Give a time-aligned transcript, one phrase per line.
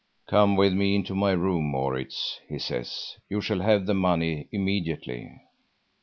[0.27, 5.31] "Come with me into my room, Maurits," he says; "you shall have the money immediately."